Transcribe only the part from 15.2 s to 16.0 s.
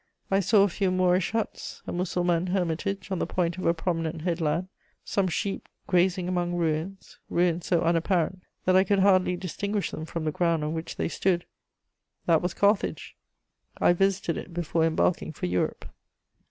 for Europe.